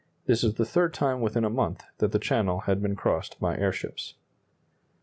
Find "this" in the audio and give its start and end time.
0.25-0.43